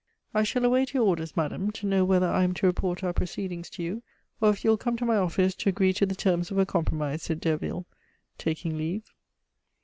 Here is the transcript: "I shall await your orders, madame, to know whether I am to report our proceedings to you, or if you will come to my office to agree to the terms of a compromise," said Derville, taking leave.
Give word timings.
"I 0.33 0.41
shall 0.41 0.65
await 0.65 0.95
your 0.95 1.05
orders, 1.05 1.37
madame, 1.37 1.69
to 1.73 1.85
know 1.85 2.03
whether 2.03 2.25
I 2.25 2.43
am 2.43 2.55
to 2.55 2.65
report 2.65 3.03
our 3.03 3.13
proceedings 3.13 3.69
to 3.69 3.83
you, 3.83 4.01
or 4.41 4.49
if 4.49 4.63
you 4.63 4.71
will 4.71 4.77
come 4.77 4.97
to 4.97 5.05
my 5.05 5.15
office 5.15 5.53
to 5.53 5.69
agree 5.69 5.93
to 5.93 6.07
the 6.07 6.15
terms 6.15 6.49
of 6.49 6.57
a 6.57 6.65
compromise," 6.65 7.21
said 7.21 7.39
Derville, 7.39 7.85
taking 8.39 8.79
leave. 8.79 9.03